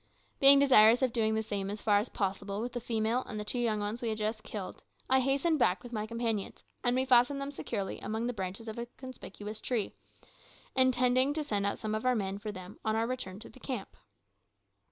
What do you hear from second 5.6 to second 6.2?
with my